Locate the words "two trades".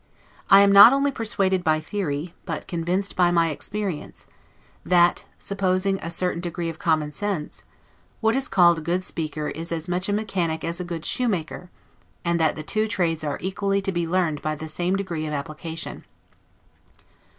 12.63-13.23